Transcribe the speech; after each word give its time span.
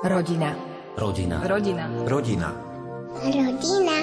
Rodina. 0.00 0.56
Rodina. 0.96 1.44
Rodina. 1.44 1.84
Rodina. 2.08 2.48
Rodina. 3.20 3.96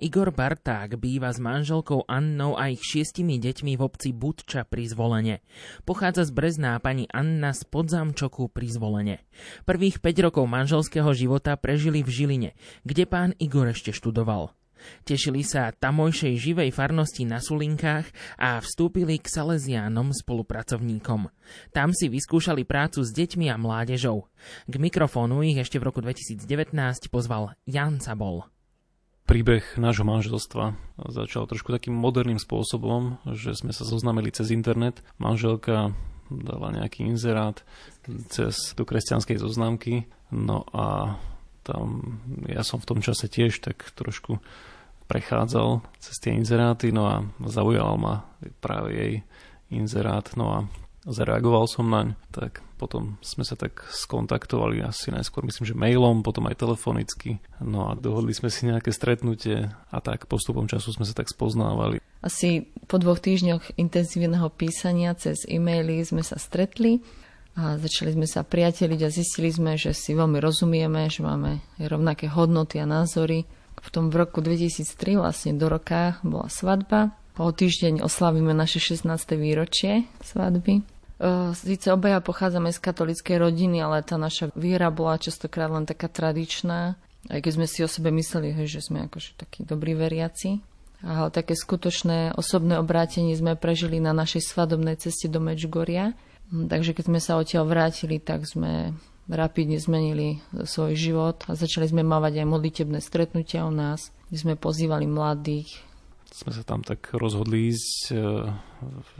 Igor 0.00 0.32
Barták 0.32 0.96
býva 0.96 1.28
s 1.28 1.36
manželkou 1.36 2.08
Annou 2.08 2.56
a 2.56 2.72
ich 2.72 2.80
šiestimi 2.80 3.36
deťmi 3.36 3.76
v 3.76 3.82
obci 3.84 4.16
Budča 4.16 4.64
pri 4.64 4.88
Zvolene. 4.88 5.44
Pochádza 5.84 6.24
z 6.24 6.32
Brezná 6.32 6.80
pani 6.80 7.04
Anna 7.12 7.52
z 7.52 7.60
Podzamčoku 7.68 8.48
pri 8.48 8.72
Zvolene. 8.72 9.20
Prvých 9.68 10.00
5 10.00 10.32
rokov 10.32 10.48
manželského 10.48 11.12
života 11.12 11.60
prežili 11.60 12.00
v 12.00 12.08
Žiline, 12.08 12.50
kde 12.88 13.04
pán 13.04 13.36
Igor 13.36 13.68
ešte 13.68 13.92
študoval. 13.92 14.48
Tešili 15.02 15.42
sa 15.42 15.74
tamojšej 15.74 16.34
živej 16.38 16.70
farnosti 16.72 17.26
na 17.26 17.42
Sulinkách 17.42 18.08
a 18.38 18.60
vstúpili 18.62 19.18
k 19.18 19.26
Salesiánom 19.26 20.14
spolupracovníkom. 20.14 21.30
Tam 21.70 21.90
si 21.90 22.06
vyskúšali 22.08 22.62
prácu 22.66 23.02
s 23.02 23.10
deťmi 23.12 23.50
a 23.52 23.56
mládežou. 23.56 24.26
K 24.70 24.74
mikrofónu 24.76 25.42
ich 25.42 25.58
ešte 25.58 25.78
v 25.78 25.90
roku 25.90 26.00
2019 26.00 26.42
pozval 27.10 27.54
Jan 27.66 28.02
Sabol. 28.02 28.46
Príbeh 29.22 29.62
nášho 29.78 30.02
manželstva 30.02 30.74
začal 31.08 31.46
trošku 31.46 31.70
takým 31.70 31.94
moderným 31.94 32.42
spôsobom, 32.42 33.22
že 33.32 33.54
sme 33.54 33.70
sa 33.70 33.86
zoznámili 33.86 34.34
cez 34.34 34.50
internet. 34.50 35.00
Manželka 35.16 35.94
dala 36.28 36.68
nejaký 36.74 37.06
inzerát 37.06 37.62
cez 38.28 38.74
do 38.74 38.82
kresťanskej 38.82 39.38
zoznámky. 39.38 40.10
No 40.32 40.66
a 40.74 41.16
tam 41.62 42.18
ja 42.46 42.66
som 42.66 42.82
v 42.82 42.88
tom 42.88 43.00
čase 43.00 43.30
tiež 43.30 43.62
tak 43.62 43.82
trošku 43.94 44.42
prechádzal 45.06 45.82
cez 45.98 46.16
tie 46.22 46.32
inzeráty, 46.32 46.94
no 46.94 47.04
a 47.06 47.16
zaujal 47.46 47.98
ma 47.98 48.26
práve 48.64 48.90
jej 48.94 49.14
inzerát, 49.72 50.24
no 50.38 50.46
a 50.52 50.58
zareagoval 51.02 51.66
som 51.66 51.90
naň, 51.90 52.14
tak 52.30 52.62
potom 52.78 53.18
sme 53.22 53.42
sa 53.46 53.58
tak 53.58 53.82
skontaktovali 53.90 54.82
asi 54.82 55.10
najskôr 55.10 55.46
myslím, 55.46 55.66
že 55.66 55.78
mailom, 55.78 56.22
potom 56.22 56.46
aj 56.50 56.62
telefonicky, 56.62 57.42
no 57.62 57.90
a 57.90 57.98
dohodli 57.98 58.34
sme 58.34 58.50
si 58.50 58.66
nejaké 58.66 58.94
stretnutie 58.94 59.70
a 59.70 59.98
tak 59.98 60.30
postupom 60.30 60.66
času 60.66 60.94
sme 60.94 61.06
sa 61.06 61.14
tak 61.14 61.30
spoznávali. 61.30 61.98
Asi 62.22 62.70
po 62.86 63.02
dvoch 63.02 63.18
týždňoch 63.18 63.78
intenzívneho 63.78 64.46
písania 64.54 65.14
cez 65.18 65.42
e-maily 65.46 66.02
sme 66.06 66.22
sa 66.22 66.38
stretli 66.38 67.02
a 67.52 67.76
začali 67.76 68.16
sme 68.16 68.24
sa 68.24 68.40
priateliť 68.40 69.00
a 69.04 69.12
zistili 69.12 69.52
sme, 69.52 69.76
že 69.76 69.92
si 69.92 70.16
veľmi 70.16 70.40
rozumieme, 70.40 71.04
že 71.12 71.20
máme 71.20 71.60
rovnaké 71.76 72.24
hodnoty 72.32 72.80
a 72.80 72.88
názory. 72.88 73.44
V 73.76 73.88
tom 73.92 74.08
v 74.08 74.24
roku 74.24 74.40
2003 74.40 75.20
vlastne 75.20 75.52
do 75.60 75.68
roka 75.68 76.16
bola 76.24 76.48
svadba. 76.48 77.12
O 77.36 77.52
týždeň 77.52 78.00
oslavíme 78.00 78.56
naše 78.56 78.80
16. 78.80 79.04
výročie 79.36 80.08
svadby. 80.24 80.80
Sice 81.52 81.88
obaja 81.92 82.24
pochádzame 82.24 82.72
z 82.72 82.78
katolickej 82.80 83.36
rodiny, 83.36 83.84
ale 83.84 84.00
tá 84.00 84.16
naša 84.16 84.48
viera 84.56 84.88
bola 84.88 85.20
častokrát 85.20 85.68
len 85.68 85.84
taká 85.84 86.08
tradičná. 86.08 86.96
Aj 87.28 87.38
keď 87.38 87.52
sme 87.52 87.66
si 87.68 87.84
o 87.84 87.88
sebe 87.88 88.08
mysleli, 88.10 88.56
že 88.64 88.80
sme 88.80 89.06
akože 89.12 89.36
takí 89.36 89.62
dobrí 89.62 89.92
veriaci. 89.92 90.58
A 91.04 91.28
také 91.28 91.52
skutočné 91.52 92.32
osobné 92.32 92.78
obrátenie 92.80 93.34
sme 93.36 93.60
prežili 93.60 94.00
na 94.00 94.16
našej 94.16 94.40
svadobnej 94.40 94.96
ceste 94.96 95.26
do 95.28 95.42
Medžugoria 95.42 96.14
Hm, 96.14 96.31
takže 96.52 96.92
keď 96.92 97.04
sme 97.08 97.20
sa 97.20 97.40
odtiaľ 97.40 97.64
vrátili, 97.66 98.20
tak 98.20 98.44
sme 98.44 98.92
rapidne 99.30 99.78
zmenili 99.80 100.42
svoj 100.52 100.92
život 100.98 101.40
a 101.48 101.56
začali 101.56 101.88
sme 101.88 102.02
mávať 102.04 102.42
aj 102.42 102.46
modlitebné 102.46 102.98
stretnutia 103.00 103.64
u 103.64 103.72
nás, 103.72 104.12
kde 104.28 104.38
sme 104.38 104.54
pozývali 104.60 105.08
mladých. 105.08 105.80
Sme 106.32 106.52
sa 106.52 106.64
tam 106.64 106.80
tak 106.80 107.12
rozhodli 107.12 107.70
ísť 107.70 108.12
e, 108.12 108.16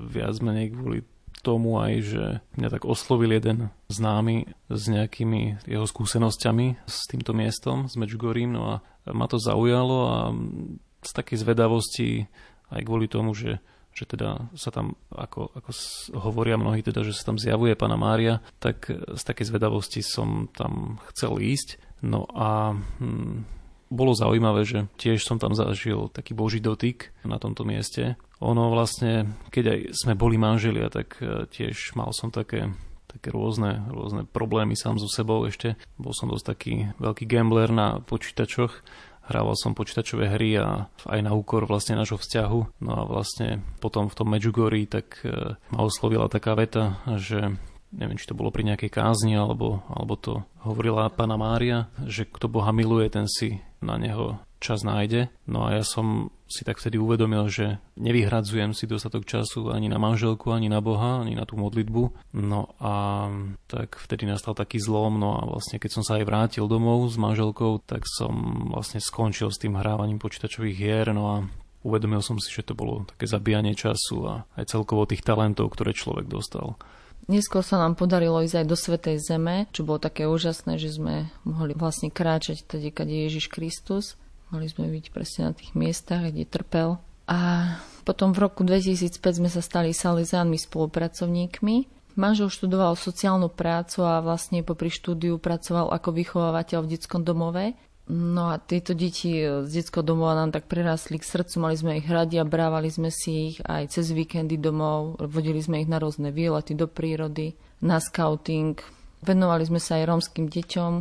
viac 0.01 0.37
menej 0.41 0.73
kvôli 0.73 1.01
tomu 1.43 1.77
aj, 1.83 1.93
že 2.07 2.25
mňa 2.57 2.69
tak 2.71 2.83
oslovil 2.87 3.35
jeden 3.35 3.69
známy 3.91 4.47
s 4.71 4.83
nejakými 4.87 5.67
jeho 5.67 5.85
skúsenosťami 5.85 6.87
s 6.87 6.97
týmto 7.11 7.35
miestom, 7.35 7.91
s 7.91 7.99
Medžugorím, 7.99 8.55
no 8.55 8.63
a 8.65 8.75
ma 9.11 9.27
to 9.27 9.43
zaujalo 9.43 9.99
a 10.09 10.19
z 11.03 11.11
takej 11.11 11.43
zvedavosti 11.43 12.09
aj 12.71 12.81
kvôli 12.87 13.11
tomu, 13.11 13.35
že 13.35 13.59
že 13.93 14.09
teda 14.09 14.49
sa 14.57 14.73
tam, 14.73 14.97
ako, 15.13 15.53
ako 15.53 15.71
hovoria 16.17 16.57
mnohí, 16.57 16.81
teda, 16.81 17.05
že 17.05 17.13
sa 17.13 17.33
tam 17.33 17.37
zjavuje 17.37 17.77
pána 17.77 18.01
Mária, 18.01 18.41
tak 18.59 18.89
z 18.89 19.23
takej 19.23 19.53
zvedavosti 19.53 20.01
som 20.01 20.49
tam 20.53 20.99
chcel 21.13 21.37
ísť. 21.39 21.77
No 22.03 22.27
a 22.33 22.75
hm, 22.99 23.47
bolo 23.93 24.17
zaujímavé, 24.17 24.65
že 24.65 24.89
tiež 24.97 25.23
som 25.23 25.37
tam 25.37 25.53
zažil 25.53 26.09
taký 26.09 26.33
boží 26.33 26.59
dotyk 26.59 27.13
na 27.29 27.37
tomto 27.37 27.69
mieste. 27.69 28.17
Ono 28.41 28.73
vlastne, 28.73 29.39
keď 29.53 29.65
aj 29.69 29.81
sme 29.93 30.17
boli 30.17 30.41
manželia, 30.41 30.89
tak 30.89 31.21
e, 31.21 31.47
tiež 31.47 31.95
mal 31.95 32.11
som 32.17 32.33
také 32.33 32.73
také 33.13 33.29
rôzne, 33.29 33.85
rôzne 33.93 34.25
problémy 34.25 34.73
sám 34.73 34.97
so 34.97 35.05
sebou 35.05 35.45
ešte. 35.45 35.77
Bol 36.01 36.17
som 36.17 36.33
dosť 36.33 36.47
taký 36.49 36.75
veľký 36.97 37.29
gambler 37.29 37.69
na 37.69 38.01
počítačoch 38.01 38.81
Hrával 39.31 39.55
som 39.55 39.77
počítačové 39.77 40.27
hry 40.35 40.59
a 40.59 40.91
aj 41.07 41.21
na 41.23 41.33
úkor 41.33 41.65
vlastne 41.67 41.95
nášho 41.95 42.19
vzťahu. 42.19 42.83
No 42.83 42.91
a 42.99 43.03
vlastne 43.07 43.63
potom 43.79 44.11
v 44.11 44.17
tom 44.19 44.29
Medjugorji 44.35 44.91
tak 44.91 45.23
e, 45.23 45.55
ma 45.71 45.81
oslovila 45.83 46.27
taká 46.27 46.59
veta, 46.59 46.99
že 47.07 47.55
neviem, 47.93 48.19
či 48.19 48.27
to 48.27 48.35
bolo 48.35 48.51
pri 48.51 48.67
nejakej 48.73 48.91
kázni, 48.91 49.37
alebo, 49.37 49.85
alebo 49.93 50.17
to 50.17 50.43
hovorila 50.65 51.13
pána 51.13 51.37
Mária, 51.37 51.93
že 52.09 52.25
kto 52.25 52.49
Boha 52.49 52.73
miluje, 52.73 53.07
ten 53.13 53.29
si 53.29 53.61
na 53.85 54.01
neho 54.01 54.41
čas 54.63 54.87
nájde. 54.87 55.29
No 55.51 55.67
a 55.67 55.77
ja 55.77 55.85
som 55.85 56.31
si 56.47 56.63
tak 56.63 56.79
vtedy 56.79 57.01
uvedomil, 57.01 57.49
že 57.49 57.81
nevyhradzujem 57.97 58.77
si 58.77 58.85
dostatok 58.87 59.25
času 59.25 59.73
ani 59.73 59.89
na 59.89 59.97
manželku, 59.97 60.53
ani 60.53 60.69
na 60.69 60.79
Boha, 60.85 61.25
ani 61.25 61.35
na 61.35 61.43
tú 61.49 61.59
modlitbu. 61.59 62.33
No 62.39 62.77
a 62.79 63.27
tak 63.67 63.99
vtedy 63.99 64.29
nastal 64.29 64.53
taký 64.55 64.79
zlom, 64.79 65.19
no 65.19 65.35
a 65.35 65.43
vlastne 65.49 65.81
keď 65.81 65.91
som 65.91 66.03
sa 66.07 66.21
aj 66.21 66.29
vrátil 66.29 66.71
domov 66.71 67.09
s 67.11 67.17
manželkou, 67.17 67.83
tak 67.83 68.05
som 68.07 68.69
vlastne 68.71 69.03
skončil 69.03 69.51
s 69.51 69.59
tým 69.59 69.75
hrávaním 69.75 70.21
počítačových 70.21 70.77
hier, 70.77 71.09
no 71.11 71.25
a 71.27 71.37
uvedomil 71.83 72.23
som 72.23 72.39
si, 72.39 72.53
že 72.53 72.69
to 72.69 72.79
bolo 72.79 73.09
také 73.09 73.27
zabíjanie 73.27 73.75
času 73.75 74.17
a 74.29 74.35
aj 74.55 74.71
celkovo 74.71 75.09
tých 75.09 75.27
talentov, 75.27 75.75
ktoré 75.75 75.97
človek 75.97 76.31
dostal. 76.31 76.79
Neskôr 77.31 77.63
sa 77.63 77.79
nám 77.79 77.95
podarilo 77.95 78.43
ísť 78.43 78.61
aj 78.61 78.67
do 78.67 78.75
Svetej 78.75 79.17
Zeme, 79.23 79.71
čo 79.71 79.87
bolo 79.87 80.03
také 80.03 80.27
úžasné, 80.27 80.75
že 80.75 80.91
sme 80.91 81.31
mohli 81.47 81.71
vlastne 81.71 82.11
kráčať 82.11 82.67
tedy, 82.67 82.91
kde 82.91 83.31
Ježiš 83.31 83.47
Kristus. 83.47 84.19
Mali 84.53 84.69
sme 84.69 84.93
byť 84.93 85.07
presne 85.17 85.49
na 85.49 85.53
tých 85.57 85.73
miestach, 85.73 86.29
kde 86.29 86.45
trpel. 86.45 87.01
A 87.25 87.73
potom 88.05 88.37
v 88.37 88.45
roku 88.45 88.69
2005 88.69 89.41
sme 89.41 89.49
sa 89.49 89.65
stali 89.65 89.97
salezánmi 89.97 90.61
spolupracovníkmi. 90.61 91.77
Manžel 92.21 92.53
študoval 92.53 92.93
sociálnu 92.93 93.49
prácu 93.49 94.05
a 94.05 94.21
vlastne 94.21 94.61
popri 94.61 94.93
štúdiu 94.93 95.41
pracoval 95.41 95.89
ako 95.97 96.13
vychovávateľ 96.13 96.85
v 96.85 96.91
detskom 96.93 97.25
domove. 97.25 97.73
No 98.13 98.53
a 98.53 98.61
tieto 98.61 98.93
deti 98.93 99.41
z 99.41 99.71
detského 99.73 100.05
domova 100.05 100.37
nám 100.37 100.53
tak 100.53 100.69
prerastli 100.69 101.17
k 101.17 101.25
srdcu, 101.25 101.55
mali 101.63 101.79
sme 101.79 101.97
ich 102.03 102.05
radi 102.11 102.37
a 102.37 102.45
brávali 102.45 102.93
sme 102.93 103.09
si 103.09 103.55
ich 103.55 103.57
aj 103.65 103.95
cez 103.95 104.13
víkendy 104.13 104.61
domov, 104.61 105.17
vodili 105.23 105.63
sme 105.63 105.81
ich 105.81 105.89
na 105.89 105.97
rôzne 106.03 106.29
výlety 106.35 106.77
do 106.77 106.91
prírody, 106.91 107.57
na 107.81 108.03
scouting, 108.03 108.77
venovali 109.23 109.65
sme 109.65 109.81
sa 109.81 110.03
aj 110.03 110.11
rómskym 110.11 110.51
deťom, 110.51 110.93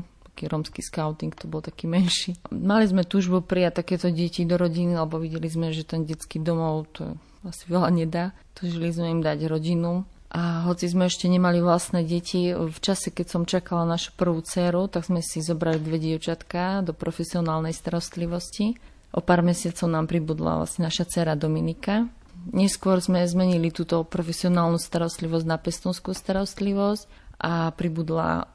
taký 0.41 0.49
rómsky 0.49 0.81
scouting, 0.81 1.37
to 1.37 1.45
bol 1.45 1.61
taký 1.61 1.85
menší. 1.85 2.33
Mali 2.49 2.89
sme 2.89 3.05
túžbu 3.05 3.45
prijať 3.45 3.85
takéto 3.85 4.09
deti 4.09 4.41
do 4.41 4.57
rodiny, 4.57 4.97
lebo 4.97 5.21
videli 5.21 5.45
sme, 5.45 5.69
že 5.69 5.85
ten 5.85 6.01
detský 6.01 6.41
domov 6.41 6.89
to 6.97 7.13
asi 7.45 7.69
veľa 7.69 7.93
nedá. 7.93 8.33
Tužili 8.57 8.89
sme 8.89 9.13
im 9.13 9.21
dať 9.21 9.45
rodinu. 9.45 10.09
A 10.33 10.65
hoci 10.65 10.89
sme 10.89 11.05
ešte 11.05 11.29
nemali 11.29 11.61
vlastné 11.61 12.01
deti, 12.07 12.55
v 12.55 12.79
čase, 12.81 13.13
keď 13.13 13.27
som 13.29 13.43
čakala 13.45 13.85
našu 13.85 14.17
prvú 14.17 14.41
dceru, 14.41 14.89
tak 14.89 15.05
sme 15.05 15.21
si 15.21 15.43
zobrali 15.43 15.77
dve 15.77 16.01
dievčatka 16.01 16.81
do 16.81 16.95
profesionálnej 16.95 17.75
starostlivosti. 17.75 18.79
O 19.11 19.19
pár 19.19 19.43
mesiacov 19.43 19.91
nám 19.91 20.07
pribudla 20.07 20.63
vlastne 20.63 20.87
naša 20.87 21.05
dcera 21.05 21.35
Dominika. 21.35 22.09
Neskôr 22.55 22.97
sme 23.03 23.27
zmenili 23.27 23.69
túto 23.69 24.01
profesionálnu 24.07 24.79
starostlivosť 24.79 25.45
na 25.45 25.59
pestonskú 25.59 26.15
starostlivosť 26.15 27.05
a 27.43 27.75
pribudla 27.75 28.47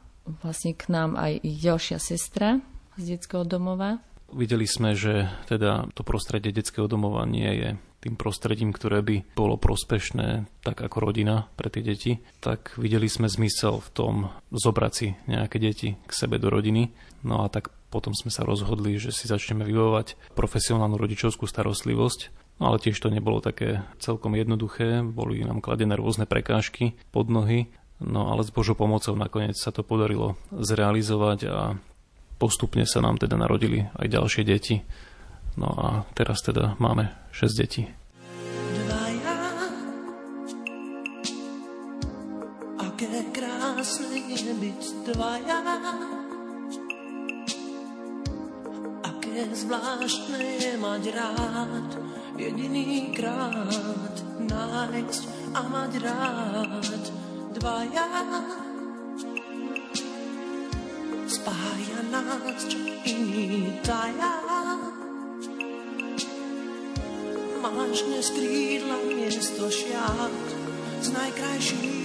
vlastne 0.43 0.75
k 0.75 0.91
nám 0.91 1.15
aj 1.15 1.43
ďalšia 1.43 1.99
sestra 2.03 2.61
z 2.99 3.17
detského 3.17 3.47
domova. 3.47 4.03
Videli 4.35 4.67
sme, 4.67 4.99
že 4.99 5.31
teda 5.47 5.87
to 5.95 6.03
prostredie 6.03 6.51
detského 6.51 6.91
domova 6.91 7.23
nie 7.25 7.47
je 7.47 7.69
tým 8.03 8.15
prostredím, 8.15 8.71
ktoré 8.71 9.03
by 9.03 9.35
bolo 9.35 9.59
prospešné 9.59 10.47
tak 10.63 10.79
ako 10.79 11.11
rodina 11.11 11.51
pre 11.59 11.67
tie 11.71 11.83
deti, 11.83 12.23
tak 12.39 12.79
videli 12.79 13.11
sme 13.11 13.27
zmysel 13.27 13.83
v 13.83 13.91
tom 13.91 14.15
zobrať 14.55 14.93
si 14.95 15.19
nejaké 15.27 15.59
deti 15.59 15.99
k 15.99 16.13
sebe 16.15 16.39
do 16.39 16.47
rodiny. 16.47 16.95
No 17.27 17.43
a 17.43 17.51
tak 17.51 17.75
potom 17.91 18.15
sme 18.15 18.31
sa 18.31 18.47
rozhodli, 18.47 18.99
že 19.03 19.11
si 19.11 19.27
začneme 19.27 19.67
vyvovať 19.67 20.39
profesionálnu 20.39 20.95
rodičovskú 20.95 21.51
starostlivosť. 21.51 22.47
No 22.63 22.73
ale 22.73 22.81
tiež 22.81 22.97
to 22.97 23.13
nebolo 23.13 23.43
také 23.43 23.85
celkom 24.01 24.39
jednoduché, 24.39 25.05
boli 25.05 25.45
nám 25.45 25.61
kladené 25.61 25.99
rôzne 25.99 26.25
prekážky 26.25 26.97
pod 27.13 27.29
nohy 27.29 27.69
No 27.97 28.29
ale 28.29 28.45
s 28.45 28.53
Božou 28.53 28.77
pomocou 28.77 29.17
nakoniec 29.17 29.57
sa 29.57 29.73
to 29.73 29.81
podarilo 29.81 30.37
zrealizovať 30.53 31.39
a 31.49 31.73
postupne 32.37 32.85
sa 32.85 33.01
nám 33.01 33.17
teda 33.17 33.41
narodili 33.41 33.89
aj 33.97 34.07
ďalšie 34.13 34.43
deti. 34.45 34.85
No 35.57 35.73
a 35.73 36.05
teraz 36.13 36.45
teda 36.45 36.77
máme 36.77 37.09
6 37.33 37.57
detí. 37.57 37.89
ako 42.77 42.85
Aké 42.85 43.29
krásne 43.33 44.17
je 44.25 44.53
byť 44.57 44.83
dvaja, 45.13 45.61
aké 49.05 49.37
zvláštne 49.53 50.41
je 50.61 50.73
mať 50.81 51.03
rád, 51.13 51.91
jediný 52.41 53.13
krát 53.13 54.17
nájsť 54.45 55.23
a 55.57 55.61
mať 55.65 55.93
rád 56.05 57.26
dvaja. 57.67 58.07
Spája 61.27 62.01
nás, 62.15 62.63
čo 62.71 62.79
iný 63.03 63.75
taja. 63.83 64.39
Máš 67.59 68.07
dnes 68.07 68.31
krídla 68.31 69.03
miesto 69.11 69.67
šiat 69.67 70.47
z 71.03 71.09
najkrajších 71.11 71.96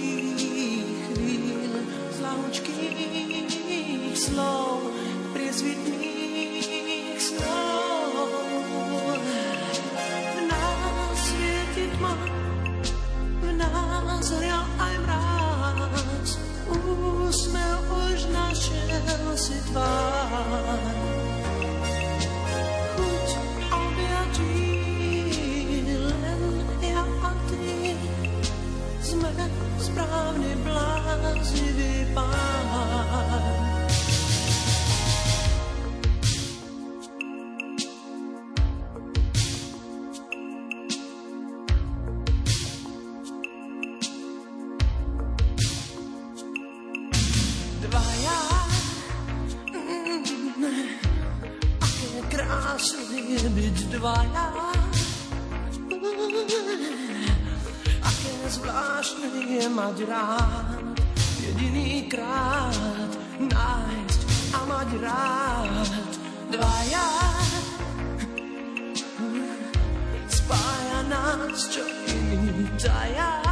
nás, 71.52 71.68
čo 71.68 71.84
iný 72.08 72.64
taja. 72.80 73.44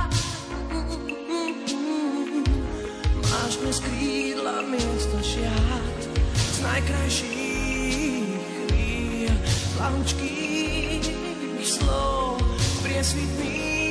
Máš 3.28 3.60
dnes 3.60 3.78
krídla 3.84 4.64
miesto 4.72 5.20
šiat 5.20 6.00
z 6.32 6.56
najkrajších 6.64 8.40
chvíľ, 8.72 9.36
lahučkých 9.76 11.04
slov, 11.60 12.40
priesvitných 12.80 13.89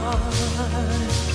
heart. 0.00 1.27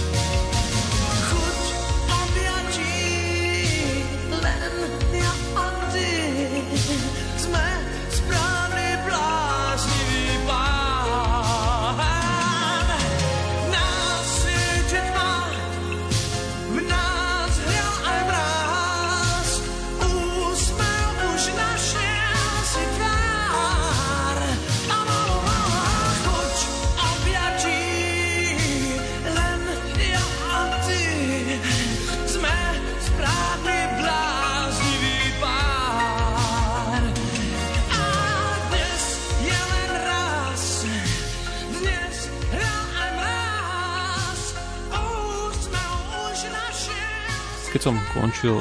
Som 47.84 48.00
končil 48.16 48.56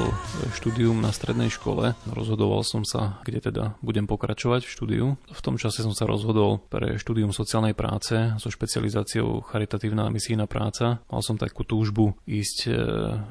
štúdium 0.51 0.99
na 0.99 1.07
strednej 1.15 1.47
škole, 1.47 1.95
rozhodoval 2.11 2.59
som 2.67 2.83
sa, 2.83 3.23
kde 3.23 3.39
teda 3.39 3.79
budem 3.79 4.03
pokračovať 4.03 4.67
v 4.67 4.73
štúdiu. 4.75 5.05
V 5.15 5.39
tom 5.39 5.55
čase 5.55 5.79
som 5.79 5.95
sa 5.95 6.03
rozhodol 6.03 6.59
pre 6.67 6.99
štúdium 6.99 7.31
sociálnej 7.31 7.71
práce 7.71 8.11
so 8.35 8.51
špecializáciou 8.51 9.39
charitatívna 9.47 10.11
misijná 10.11 10.43
práca. 10.43 10.99
Mal 11.07 11.23
som 11.23 11.39
takú 11.39 11.63
túžbu 11.63 12.19
ísť 12.27 12.67
e, 12.67 12.71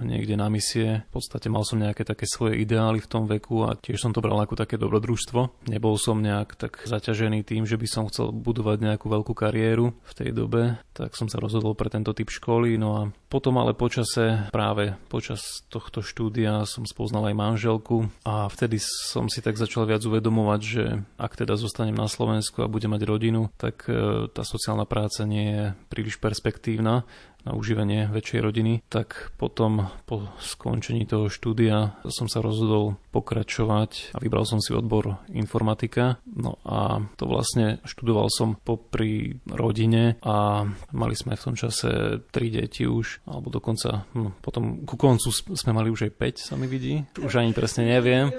niekde 0.08 0.40
na 0.40 0.48
misie. 0.48 1.04
V 1.12 1.20
podstate 1.20 1.52
mal 1.52 1.60
som 1.60 1.76
nejaké 1.76 2.08
také 2.08 2.24
svoje 2.24 2.64
ideály 2.64 3.04
v 3.04 3.10
tom 3.12 3.28
veku 3.28 3.68
a 3.68 3.76
tiež 3.76 4.00
som 4.00 4.16
to 4.16 4.24
bral 4.24 4.40
ako 4.40 4.56
také 4.56 4.80
dobrodružstvo. 4.80 5.68
Nebol 5.68 6.00
som 6.00 6.24
nejak 6.24 6.56
tak 6.56 6.88
zaťažený 6.88 7.44
tým, 7.44 7.68
že 7.68 7.76
by 7.76 7.84
som 7.84 8.08
chcel 8.08 8.32
budovať 8.32 8.80
nejakú 8.80 9.12
veľkú 9.12 9.36
kariéru 9.36 9.92
v 9.92 10.12
tej 10.16 10.32
dobe, 10.32 10.80
tak 10.96 11.12
som 11.20 11.28
sa 11.28 11.36
rozhodol 11.36 11.76
pre 11.76 11.92
tento 11.92 12.16
typ 12.16 12.32
školy. 12.32 12.80
No 12.80 12.88
a 12.96 13.02
potom 13.32 13.56
ale 13.56 13.72
počase, 13.72 14.52
práve 14.52 14.92
počas 15.08 15.64
tohto 15.72 16.04
štúdia 16.04 16.68
som 16.68 16.84
spoznal 16.84 17.32
aj 17.32 17.40
manželku 17.40 18.12
a 18.28 18.44
vtedy 18.52 18.76
som 18.76 19.32
si 19.32 19.40
tak 19.40 19.56
začal 19.56 19.88
viac 19.88 20.04
uvedomovať, 20.04 20.60
že 20.60 20.84
ak 21.16 21.40
teda 21.40 21.56
zostanem 21.56 21.96
na 21.96 22.12
Slovensku 22.12 22.60
a 22.60 22.68
budem 22.68 22.92
mať 22.92 23.08
rodinu, 23.08 23.48
tak 23.56 23.88
e, 23.88 24.28
tá 24.28 24.44
sociálna 24.44 24.84
práca 24.84 25.24
nie 25.24 25.48
je 25.48 25.64
príliš 25.88 26.20
perspektívna 26.20 27.08
na 27.42 27.52
užívanie 27.54 28.06
väčšej 28.10 28.40
rodiny, 28.40 28.72
tak 28.86 29.34
potom 29.38 29.90
po 30.06 30.30
skončení 30.38 31.06
toho 31.06 31.26
štúdia 31.26 31.98
som 32.06 32.26
sa 32.30 32.38
rozhodol 32.42 32.98
pokračovať 33.10 34.14
a 34.14 34.18
vybral 34.22 34.46
som 34.46 34.62
si 34.62 34.72
odbor 34.72 35.22
informatika. 35.30 36.22
No 36.26 36.58
a 36.62 37.02
to 37.18 37.26
vlastne 37.28 37.82
študoval 37.84 38.30
som 38.32 38.56
popri 38.56 39.42
rodine 39.46 40.16
a 40.22 40.66
mali 40.94 41.14
sme 41.18 41.36
v 41.36 41.44
tom 41.44 41.56
čase 41.58 42.22
tri 42.30 42.48
deti 42.48 42.86
už, 42.88 43.26
alebo 43.28 43.52
dokonca 43.52 44.06
no, 44.14 44.32
potom 44.40 44.86
ku 44.86 44.96
koncu 44.96 45.28
sme 45.32 45.72
mali 45.74 45.92
už 45.92 46.08
aj 46.08 46.12
5, 46.18 46.48
sa 46.52 46.54
mi 46.56 46.70
vidí. 46.70 47.02
Už 47.20 47.42
ani 47.42 47.52
presne 47.52 47.86
neviem. 47.86 48.32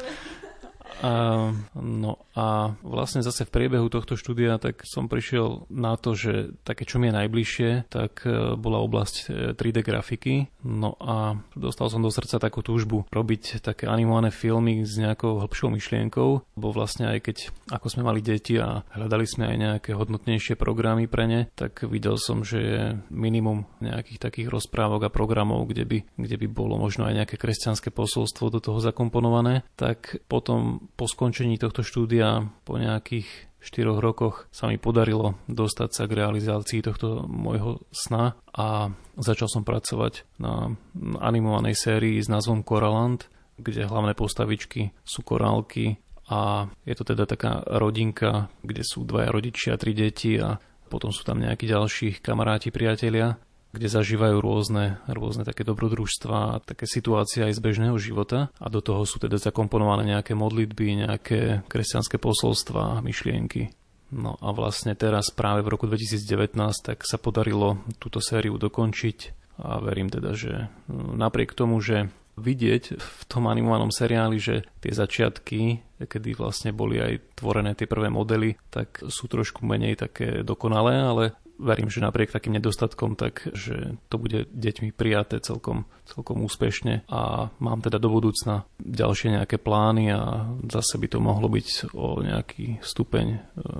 A, 1.01 1.49
no 1.73 2.11
a 2.33 2.73
vlastne 2.81 3.21
zase 3.21 3.45
v 3.45 3.53
priebehu 3.53 3.87
tohto 3.93 4.17
štúdia 4.17 4.57
tak 4.57 4.85
som 4.89 5.05
prišiel 5.05 5.69
na 5.69 5.97
to, 5.97 6.17
že 6.17 6.57
také, 6.65 6.85
čo 6.85 6.97
mi 6.97 7.09
je 7.09 7.17
najbližšie, 7.17 7.69
tak 7.93 8.25
e, 8.25 8.57
bola 8.57 8.81
oblasť 8.81 9.15
3D 9.53 9.77
e, 9.79 9.85
grafiky. 9.85 10.33
No 10.65 10.97
a 10.97 11.37
dostal 11.53 11.93
som 11.93 12.01
do 12.01 12.09
srdca 12.09 12.41
takú 12.41 12.65
túžbu 12.65 13.05
robiť 13.13 13.61
také 13.61 13.85
animované 13.85 14.33
filmy 14.33 14.81
s 14.81 14.97
nejakou 14.97 15.45
hĺbšou 15.45 15.69
myšlienkou, 15.73 16.29
bo 16.57 16.67
vlastne 16.73 17.09
aj 17.09 17.19
keď 17.21 17.37
ako 17.69 17.87
sme 17.87 18.07
mali 18.09 18.25
deti 18.25 18.57
a 18.57 18.81
hľadali 18.97 19.25
sme 19.29 19.53
aj 19.53 19.57
nejaké 19.57 19.91
hodnotnejšie 19.93 20.57
programy 20.57 21.05
pre 21.05 21.29
ne, 21.29 21.41
tak 21.53 21.85
videl 21.85 22.17
som, 22.17 22.41
že 22.41 22.57
je 22.59 22.83
minimum 23.13 23.69
nejakých 23.79 24.19
takých 24.19 24.47
rozprávok 24.49 25.07
a 25.07 25.13
programov, 25.13 25.69
kde 25.69 25.85
by, 25.85 25.97
kde 26.17 26.35
by 26.41 26.47
bolo 26.49 26.75
možno 26.81 27.05
aj 27.05 27.23
nejaké 27.23 27.35
kresťanské 27.37 27.93
posolstvo 27.93 28.49
do 28.49 28.59
toho 28.59 28.81
zakomponované, 28.81 29.61
tak 29.77 30.19
potom 30.25 30.82
po 30.95 31.05
skončení 31.07 31.59
tohto 31.59 31.81
štúdia, 31.81 32.47
po 32.67 32.79
nejakých 32.79 33.27
4 33.63 33.95
rokoch 34.03 34.51
sa 34.51 34.67
mi 34.67 34.75
podarilo 34.75 35.39
dostať 35.47 35.89
sa 35.95 36.03
k 36.03 36.19
realizácii 36.19 36.83
tohto 36.83 37.23
môjho 37.23 37.79
sna 37.95 38.35
a 38.51 38.91
začal 39.15 39.47
som 39.47 39.63
pracovať 39.63 40.27
na 40.35 40.75
animovanej 41.23 41.79
sérii 41.79 42.19
s 42.19 42.27
názvom 42.27 42.67
Coraland, 42.67 43.23
kde 43.55 43.87
hlavné 43.87 44.19
postavičky 44.19 44.91
sú 45.07 45.23
korálky 45.23 45.95
a 46.27 46.67
je 46.83 46.95
to 46.95 47.07
teda 47.07 47.23
taká 47.23 47.63
rodinka, 47.63 48.51
kde 48.63 48.83
sú 48.83 49.07
dvaja 49.07 49.31
rodičia, 49.31 49.79
tri 49.79 49.95
deti 49.95 50.35
a 50.35 50.59
potom 50.91 51.15
sú 51.15 51.23
tam 51.23 51.39
nejakí 51.39 51.63
ďalší 51.63 52.19
kamaráti, 52.19 52.69
priatelia 52.69 53.39
kde 53.73 53.89
zažívajú 53.89 54.37
rôzne, 54.37 55.01
rôzne 55.09 55.41
také 55.41 55.65
dobrodružstva 55.65 56.37
a 56.37 56.61
také 56.61 56.85
situácie 56.85 57.41
aj 57.41 57.57
z 57.57 57.61
bežného 57.65 57.97
života 57.97 58.53
a 58.61 58.67
do 58.69 58.85
toho 58.85 59.01
sú 59.03 59.17
teda 59.17 59.41
zakomponované 59.41 60.13
nejaké 60.13 60.37
modlitby, 60.37 61.09
nejaké 61.09 61.65
kresťanské 61.65 62.21
posolstva, 62.21 63.01
myšlienky. 63.01 63.73
No 64.13 64.37
a 64.37 64.53
vlastne 64.53 64.93
teraz 64.93 65.33
práve 65.33 65.65
v 65.65 65.73
roku 65.73 65.89
2019 65.89 66.53
tak 66.85 67.01
sa 67.01 67.17
podarilo 67.17 67.81
túto 67.97 68.21
sériu 68.21 68.61
dokončiť 68.61 69.17
a 69.65 69.81
verím 69.81 70.13
teda, 70.13 70.37
že 70.37 70.69
napriek 70.93 71.57
tomu, 71.57 71.81
že 71.81 72.13
vidieť 72.37 72.83
v 72.97 73.21
tom 73.29 73.45
animovanom 73.45 73.93
seriáli, 73.93 74.41
že 74.41 74.65
tie 74.81 74.93
začiatky, 74.93 75.61
kedy 76.01 76.33
vlastne 76.33 76.73
boli 76.73 76.97
aj 76.97 77.37
tvorené 77.37 77.77
tie 77.77 77.85
prvé 77.85 78.09
modely, 78.09 78.57
tak 78.73 79.05
sú 79.05 79.29
trošku 79.29 79.61
menej 79.65 80.01
také 80.01 80.41
dokonalé, 80.41 80.97
ale 80.97 81.25
verím, 81.59 81.89
že 81.89 82.03
napriek 82.03 82.33
takým 82.33 82.57
nedostatkom, 82.57 83.13
tak 83.13 83.47
že 83.53 83.97
to 84.09 84.15
bude 84.17 84.49
deťmi 84.51 84.93
prijaté 84.93 85.37
celkom, 85.39 85.85
celkom 86.05 86.41
úspešne 86.43 87.05
a 87.09 87.49
mám 87.61 87.79
teda 87.81 88.01
do 88.01 88.09
budúcna 88.09 88.65
ďalšie 88.81 89.37
nejaké 89.37 89.61
plány 89.61 90.13
a 90.13 90.49
zase 90.69 90.97
by 90.97 91.07
to 91.09 91.19
mohlo 91.21 91.47
byť 91.49 91.93
o 91.93 92.21
nejaký 92.21 92.81
stupeň 92.81 93.25
e, 93.33 93.39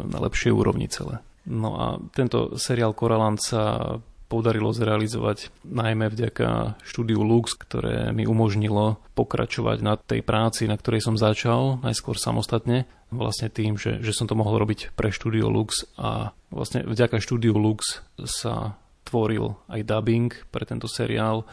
na 0.10 0.18
lepšej 0.22 0.52
úrovni 0.54 0.88
celé. 0.88 1.20
No 1.44 1.76
a 1.76 1.86
tento 2.16 2.56
seriál 2.56 2.96
Koralant 2.96 3.42
sa 3.42 3.96
podarilo 4.34 4.74
zrealizovať 4.74 5.54
najmä 5.62 6.10
vďaka 6.10 6.82
štúdiu 6.82 7.22
Lux, 7.22 7.54
ktoré 7.54 8.10
mi 8.10 8.26
umožnilo 8.26 8.98
pokračovať 9.14 9.78
na 9.86 9.94
tej 9.94 10.26
práci, 10.26 10.66
na 10.66 10.74
ktorej 10.74 11.06
som 11.06 11.14
začal, 11.14 11.78
najskôr 11.86 12.18
samostatne, 12.18 12.90
vlastne 13.14 13.54
tým, 13.54 13.78
že, 13.78 14.02
že 14.02 14.10
som 14.10 14.26
to 14.26 14.34
mohol 14.34 14.58
robiť 14.58 14.98
pre 14.98 15.14
štúdio 15.14 15.54
Lux 15.54 15.86
a 16.02 16.34
vlastne 16.50 16.82
vďaka 16.82 17.22
štúdiu 17.22 17.54
Lux 17.54 18.02
sa 18.26 18.74
tvoril 19.06 19.54
aj 19.70 19.86
dubbing 19.86 20.34
pre 20.50 20.66
tento 20.66 20.90
seriál 20.90 21.46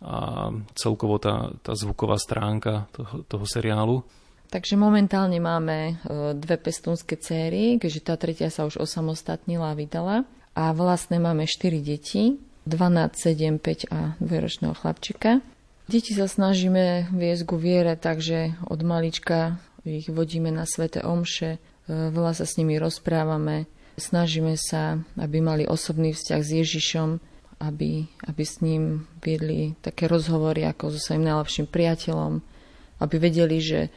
a 0.00 0.48
celkovo 0.72 1.20
tá, 1.20 1.52
tá 1.60 1.76
zvuková 1.76 2.16
stránka 2.16 2.88
toho, 2.96 3.24
toho 3.28 3.44
seriálu. 3.44 4.00
Takže 4.52 4.76
momentálne 4.76 5.40
máme 5.40 5.76
e, 5.76 5.94
dve 6.36 6.60
pestúnske 6.60 7.18
céry, 7.18 7.80
keďže 7.80 8.00
tá 8.06 8.14
tretia 8.14 8.48
sa 8.52 8.68
už 8.68 8.78
osamostatnila 8.80 9.72
a 9.72 9.78
vydala 9.78 10.16
a 10.54 10.70
vlastne 10.72 11.18
máme 11.18 11.50
4 11.50 11.82
deti, 11.82 12.38
12, 12.64 13.12
7, 13.12 13.58
5 13.60 13.92
a 13.92 14.16
2-ročného 14.22 14.72
chlapčika. 14.72 15.44
Deti 15.84 16.16
sa 16.16 16.24
snažíme 16.24 17.12
viesť 17.12 17.42
ku 17.44 17.60
viere, 17.60 17.92
takže 17.98 18.56
od 18.64 18.80
malička 18.80 19.60
ich 19.84 20.08
vodíme 20.08 20.48
na 20.48 20.64
svete 20.64 21.04
omše, 21.04 21.60
e, 21.60 22.08
veľa 22.08 22.32
sa 22.32 22.48
s 22.48 22.56
nimi 22.56 22.80
rozprávame, 22.80 23.68
snažíme 24.00 24.56
sa, 24.56 24.96
aby 25.20 25.44
mali 25.44 25.68
osobný 25.68 26.16
vzťah 26.16 26.40
s 26.40 26.50
Ježišom, 26.64 27.08
aby, 27.60 28.08
aby 28.24 28.42
s 28.42 28.64
ním 28.64 29.04
viedli 29.20 29.76
také 29.84 30.08
rozhovory 30.08 30.64
ako 30.64 30.96
so 30.96 30.98
svojím 30.98 31.28
najlepším 31.28 31.66
priateľom, 31.68 32.40
aby 33.04 33.16
vedeli, 33.20 33.60
že, 33.60 33.92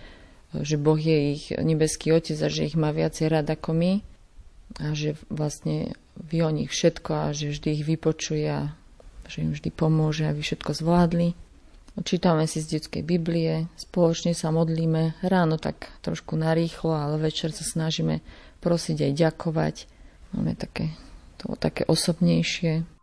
že 0.51 0.75
Boh 0.75 0.99
je 0.99 1.17
ich 1.39 1.43
nebeský 1.55 2.11
otec 2.11 2.35
a 2.35 2.51
že 2.51 2.67
ich 2.67 2.75
má 2.75 2.91
viacej 2.91 3.31
rád 3.31 3.47
ako 3.47 3.71
my 3.71 3.91
a 4.83 4.91
že 4.91 5.15
vlastne 5.31 5.95
vie 6.25 6.41
o 6.41 6.51
nich 6.51 6.73
všetko 6.73 7.11
a 7.13 7.25
že 7.33 7.53
vždy 7.53 7.67
ich 7.77 7.85
vypočuje 7.85 8.47
a 8.49 8.73
že 9.27 9.43
im 9.43 9.53
vždy 9.53 9.69
pomôže, 9.69 10.25
aby 10.25 10.41
všetko 10.41 10.71
zvládli. 10.73 11.37
Čítame 11.97 12.45
si 12.45 12.61
z 12.61 12.77
detskej 12.77 13.01
Biblie, 13.01 13.65
spoločne 13.73 14.37
sa 14.37 14.53
modlíme, 14.53 15.17
ráno 15.25 15.57
tak 15.57 15.89
trošku 16.05 16.37
narýchlo, 16.37 16.93
ale 16.93 17.17
večer 17.17 17.49
sa 17.49 17.65
snažíme 17.65 18.21
prosiť 18.61 19.09
aj 19.09 19.11
ďakovať. 19.17 19.75
Máme 20.37 20.53
také, 20.53 20.93
to 21.41 21.57
také 21.57 21.89
osobnejšie. 21.89 22.96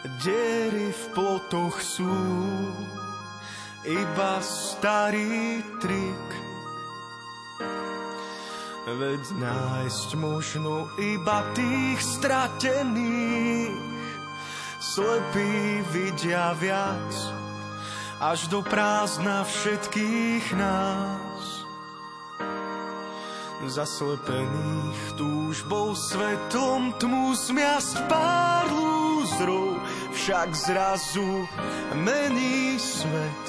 Diery 0.00 0.96
v 0.96 1.04
plotoch 1.12 1.76
sú 1.84 2.08
iba 3.84 4.40
starý 4.40 5.60
trik. 5.76 6.28
Veď 8.88 9.22
nájsť 9.36 10.08
možno 10.16 10.88
iba 10.96 11.44
tých 11.52 12.00
stratených. 12.00 13.76
Slepí 14.80 15.84
vidia 15.92 16.56
viac, 16.56 17.12
až 18.24 18.48
do 18.48 18.64
prázdna 18.64 19.44
všetkých 19.44 20.56
nás. 20.56 21.44
Zaslepených 23.68 25.20
túžbou 25.20 25.92
svetom 25.92 26.96
tmu 26.96 27.36
zmiasť 27.36 28.08
pár 28.08 28.72
lúzrov 28.72 29.89
však 30.20 30.52
zrazu 30.52 31.48
mení 31.96 32.76
svet. 32.76 33.44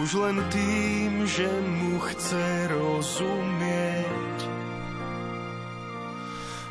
Už 0.00 0.16
len 0.24 0.40
tým, 0.48 1.28
že 1.28 1.48
mu 1.68 2.00
chce 2.00 2.72
rozumieť. 2.72 4.38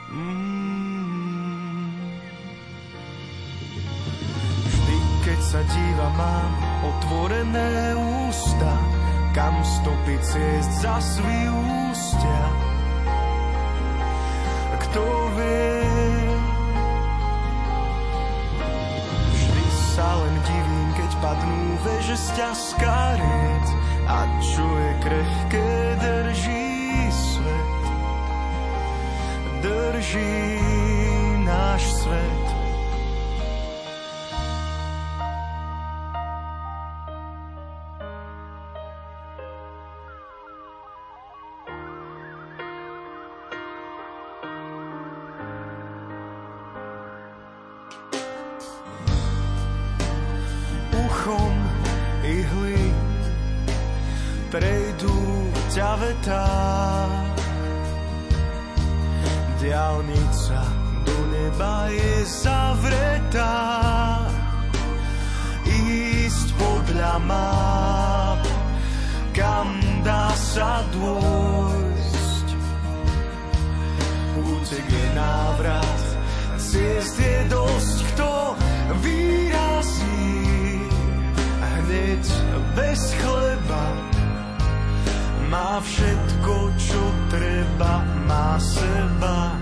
Mm. 0.09 2.01
Vždy, 4.65 4.97
keď 5.21 5.39
sa 5.45 5.61
díva, 5.61 6.07
mám 6.17 6.51
otvorené 6.81 7.93
ústa, 8.25 8.73
kam 9.37 9.53
stopy 9.61 10.17
ciest 10.25 10.81
za 10.81 10.97
padnú 21.77 21.85
veže 21.85 22.17
z 22.17 22.27
ťažká 22.37 22.97
a 24.07 24.17
čo 24.41 24.65
je 24.65 24.91
krehké 25.03 25.69
drží 26.01 27.11
svet. 27.11 27.83
Drží 29.61 30.59
náš 31.45 31.83
svet. 31.91 32.46
Prejdú 54.57 55.13
ťa 55.69 55.91
vetá. 56.01 56.49
Diálnica 59.61 60.61
do 61.05 61.17
neba 61.29 61.93
je 61.93 62.13
zavretá. 62.25 63.57
Ísť 65.69 66.47
podľa 66.57 67.13
map, 67.21 68.41
kam 69.37 69.77
dá 70.01 70.33
sa 70.33 70.81
dôjsť. 70.89 72.47
Útek 74.41 74.87
je 74.89 75.07
návrat, 75.13 76.01
ciest 76.57 77.17
je 77.21 77.37
dosť, 77.45 77.97
kto 78.09 78.31
výrazí 79.05 80.33
hneď 81.61 82.25
bez 82.73 83.01
chleba. 83.21 84.06
Má 85.47 85.79
všetko, 85.79 86.55
čo 86.75 87.01
treba, 87.31 88.03
má 88.27 88.59
seba. 88.59 89.55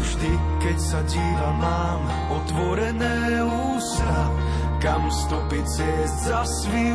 Vždy, 0.00 0.32
keď 0.64 0.76
sa 0.80 1.00
díva, 1.04 1.50
mám 1.60 2.08
otvorené 2.32 3.44
ústa, 3.44 4.32
kam 4.80 5.12
stopy 5.12 5.60
ciest 5.68 6.24
za 6.24 6.40
svý 6.48 6.88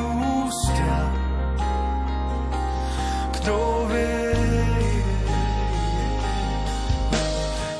ústia. 0.49 0.99
Kto 3.37 3.85
vie, 3.93 4.33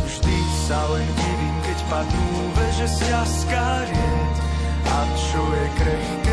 vždy 0.06 0.38
sa 0.70 0.78
len 0.94 1.10
divím, 1.18 1.58
keď 1.66 1.78
padnú 1.90 2.49
veže 2.90 3.06
z 3.06 3.10
jaskariet 3.10 4.38
a 4.90 4.98
čo 5.14 5.42
je 5.54 5.68
krehké, 5.78 6.29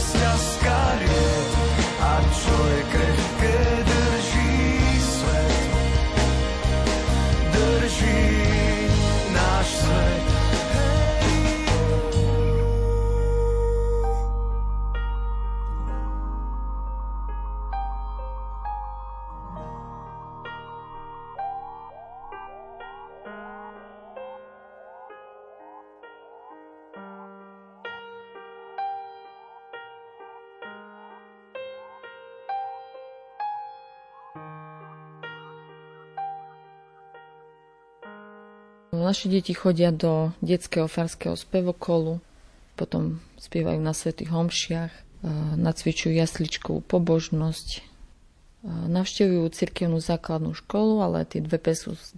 veže 0.00 0.08
z 0.08 0.22
jaskariet 0.22 1.52
a 2.00 2.12
čo 2.32 2.56
Naši 39.00 39.32
deti 39.32 39.56
chodia 39.56 39.88
do 39.88 40.36
detského 40.44 40.84
farského 40.84 41.32
spevokolu, 41.32 42.20
potom 42.76 43.24
spievajú 43.40 43.80
na 43.80 43.96
svätých 43.96 44.28
homšiach, 44.28 44.92
e, 44.92 45.00
nacvičujú 45.56 46.12
jasličkovú 46.12 46.84
pobožnosť, 46.84 47.68
e, 47.76 47.80
navštevujú 48.68 49.48
cirkevnú 49.56 50.04
základnú 50.04 50.52
školu, 50.52 51.00
ale 51.00 51.24
tie 51.24 51.40
dve 51.40 51.56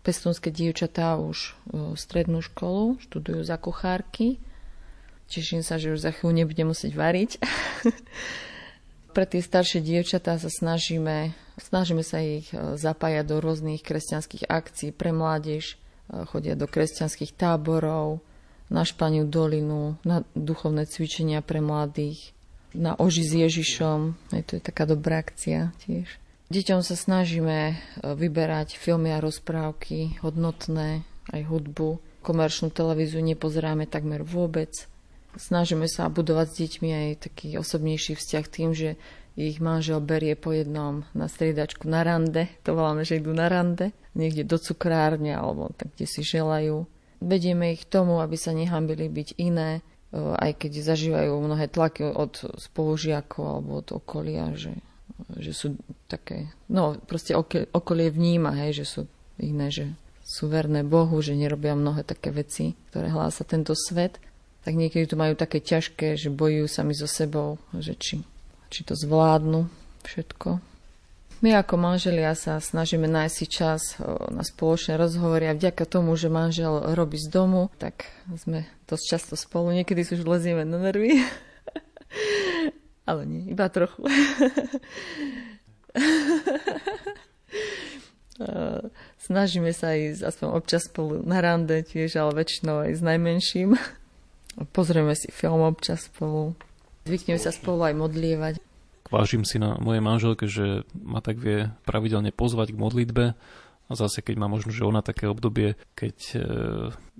pestunské 0.03 0.51
dievčatá 0.51 1.15
už 1.23 1.55
e, 1.71 1.95
strednú 1.95 2.43
školu, 2.43 2.99
študujú 2.99 3.47
za 3.47 3.55
kuchárky. 3.63 4.43
Teším 5.31 5.63
sa, 5.63 5.79
že 5.79 5.95
už 5.95 6.03
za 6.03 6.11
chvíľu 6.11 6.43
nebudem 6.43 6.67
musieť 6.67 6.99
variť. 6.99 7.39
Pre 9.15 9.25
tie 9.29 9.39
staršie 9.39 9.79
dievčatá 9.79 10.35
sa 10.35 10.51
snažíme, 10.51 11.31
snažíme 11.63 12.03
sa 12.03 12.19
ich 12.19 12.49
zapájať 12.55 13.25
do 13.29 13.37
rôznych 13.39 13.85
kresťanských 13.85 14.49
akcií 14.49 14.89
pre 14.89 15.13
mládež, 15.13 15.77
chodia 16.29 16.55
do 16.55 16.69
kresťanských 16.69 17.33
táborov, 17.35 18.21
na 18.73 18.89
Španiu 18.89 19.29
dolinu, 19.29 20.01
na 20.01 20.25
duchovné 20.33 20.89
cvičenia 20.89 21.45
pre 21.45 21.61
mladých, 21.61 22.33
na 22.73 22.97
oži 22.97 23.25
s 23.25 23.33
Ježišom. 23.37 23.99
To 24.33 24.53
je 24.57 24.63
taká 24.65 24.89
dobrá 24.89 25.21
akcia 25.21 25.77
tiež. 25.85 26.09
Deťom 26.53 26.85
sa 26.85 26.97
snažíme 26.97 27.59
e, 27.73 27.75
vyberať 28.13 28.77
filmy 28.77 29.13
a 29.17 29.25
rozprávky, 29.25 30.21
hodnotné, 30.21 31.01
aj 31.33 31.43
hudbu. 31.49 32.01
Komerčnú 32.21 32.69
televíziu 32.69 33.25
nepozeráme 33.25 33.89
takmer 33.89 34.21
vôbec. 34.21 34.89
Snažíme 35.33 35.89
sa 35.89 36.13
budovať 36.13 36.47
s 36.53 36.59
deťmi 36.61 36.89
aj 36.93 37.09
taký 37.25 37.57
osobnejší 37.57 38.21
vzťah 38.21 38.45
tým, 38.53 38.77
že 38.77 39.01
ich 39.33 39.65
manžel 39.65 40.05
berie 40.05 40.37
po 40.37 40.53
jednom 40.53 41.09
na 41.17 41.25
striedačku 41.25 41.89
na 41.89 42.05
rande, 42.05 42.53
to 42.61 42.77
voláme, 42.77 43.01
že 43.01 43.17
idú 43.17 43.33
na 43.33 43.49
rande, 43.49 43.97
niekde 44.13 44.45
do 44.45 44.57
cukrárne 44.61 45.33
alebo 45.33 45.73
tak, 45.75 45.95
kde 45.97 46.07
si 46.07 46.23
želajú. 46.25 46.85
Vedieme 47.23 47.73
ich 47.73 47.87
k 47.87 47.93
tomu, 48.03 48.19
aby 48.19 48.35
sa 48.35 48.51
nehambili 48.51 49.07
byť 49.07 49.29
iné, 49.39 49.79
e, 49.79 50.19
aj 50.19 50.59
keď 50.59 50.83
zažívajú 50.95 51.33
mnohé 51.39 51.71
tlaky 51.71 52.11
od 52.11 52.59
spolužiakov 52.59 53.45
alebo 53.47 53.81
od 53.81 53.89
okolia, 53.95 54.53
že, 54.59 54.75
že 55.39 55.55
sú 55.55 55.79
také, 56.11 56.51
no 56.67 56.99
proste 56.99 57.33
okolie 57.71 58.11
vníma, 58.11 58.59
hej, 58.67 58.83
že 58.83 58.87
sú 58.89 59.01
iné, 59.39 59.71
že 59.71 59.95
sú 60.27 60.51
verné 60.51 60.83
Bohu, 60.83 61.19
že 61.23 61.39
nerobia 61.39 61.79
mnohé 61.79 62.03
také 62.03 62.35
veci, 62.35 62.75
ktoré 62.91 63.11
hlása 63.11 63.47
tento 63.47 63.75
svet, 63.75 64.19
tak 64.63 64.79
niekedy 64.79 65.11
to 65.11 65.19
majú 65.19 65.35
také 65.35 65.59
ťažké, 65.59 66.15
že 66.15 66.31
bojujú 66.31 66.71
sami 66.71 66.95
so 66.95 67.11
sebou, 67.11 67.59
že 67.75 67.99
či 67.99 68.23
či 68.73 68.89
to 68.89 68.97
zvládnu 68.97 69.69
všetko. 70.09 70.72
My 71.43 71.59
ako 71.59 71.75
manželia 71.75 72.39
sa 72.39 72.63
snažíme 72.63 73.11
nájsť 73.11 73.35
si 73.35 73.47
čas 73.51 73.99
na 74.31 74.47
spoločné 74.47 74.95
rozhovory 74.95 75.51
a 75.51 75.59
vďaka 75.59 75.83
tomu, 75.91 76.15
že 76.15 76.31
manžel 76.31 76.95
robí 76.95 77.19
z 77.19 77.27
domu, 77.27 77.67
tak 77.83 78.07
sme 78.39 78.63
dosť 78.87 79.05
často 79.11 79.35
spolu. 79.35 79.75
Niekedy 79.75 80.07
si 80.07 80.15
už 80.15 80.23
lezieme 80.23 80.63
na 80.63 80.79
nervy. 80.79 81.19
Ale 83.11 83.27
nie, 83.27 83.51
iba 83.51 83.67
trochu. 83.67 84.07
Snažíme 89.23 89.75
sa 89.75 89.99
ísť 89.99 90.23
aspoň 90.23 90.49
občas 90.55 90.87
spolu 90.87 91.27
na 91.27 91.43
rande 91.43 91.83
tiež, 91.83 92.17
ale 92.19 92.43
väčšinou 92.43 92.87
aj 92.87 92.99
s 92.99 93.03
najmenším. 93.03 93.75
Pozrieme 94.77 95.15
si 95.19 95.31
film 95.35 95.63
občas 95.63 96.07
spolu. 96.07 96.55
Zvykneme 97.07 97.39
sa 97.43 97.51
spolu 97.51 97.83
aj 97.87 97.95
modlievať. 97.99 98.55
Vážim 99.13 99.45
si 99.45 99.61
na 99.61 99.77
mojej 99.77 100.01
manželke, 100.01 100.49
že 100.49 100.89
ma 100.97 101.21
tak 101.21 101.37
vie 101.37 101.69
pravidelne 101.85 102.33
pozvať 102.33 102.73
k 102.73 102.81
modlitbe 102.81 103.25
a 103.87 103.93
zase 103.93 104.25
keď 104.25 104.41
má 104.41 104.49
možno, 104.49 104.73
že 104.73 104.89
ona 104.89 105.05
také 105.05 105.29
obdobie, 105.29 105.77
keď 105.93 106.17
e, 106.33 106.37